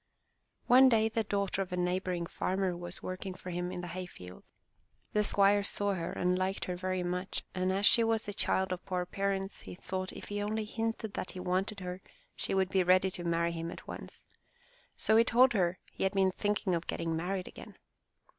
One 0.65 0.89
day 0.89 1.09
the 1.09 1.23
daughter 1.23 1.61
of 1.61 1.71
a 1.71 1.77
neighboring 1.77 2.25
farmer 2.25 2.75
was 2.75 3.03
working 3.03 3.35
for 3.35 3.51
him 3.51 3.71
in 3.71 3.81
the 3.81 3.87
hay 3.87 4.07
field. 4.07 4.43
The 5.13 5.23
squire 5.23 5.61
saw 5.61 5.93
her 5.93 6.11
and 6.11 6.39
liked 6.39 6.65
her 6.65 6.75
very 6.75 7.03
much, 7.03 7.43
and 7.53 7.71
as 7.71 7.85
she 7.85 8.03
was 8.03 8.23
the 8.23 8.33
child 8.33 8.71
of 8.73 8.83
poor 8.83 9.05
parents, 9.05 9.61
he 9.61 9.75
thought 9.75 10.11
if 10.11 10.29
he 10.29 10.41
only 10.41 10.65
hinted 10.65 11.13
that 11.13 11.29
he 11.33 11.39
wanted 11.39 11.81
her 11.81 12.01
she 12.35 12.55
would 12.55 12.69
be 12.69 12.81
ready 12.81 13.11
to 13.11 13.23
marry 13.23 13.51
him 13.51 13.69
at 13.69 13.85
once. 13.87 14.23
So 14.97 15.17
he 15.17 15.23
told 15.23 15.53
her 15.53 15.77
he 15.91 16.01
had 16.03 16.13
been 16.13 16.31
thinking 16.31 16.73
of 16.73 16.87
getting 16.87 17.15
married 17.15 17.47
again. 17.47 17.75